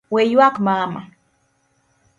[0.13, 1.01] We yuak mama.